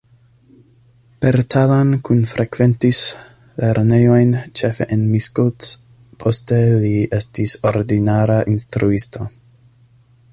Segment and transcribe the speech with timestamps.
[1.25, 3.01] Bertalan Kun frekventis
[3.65, 5.69] lernejojn ĉefe en Miskolc,
[6.25, 9.29] poste li estis ordinara instruisto.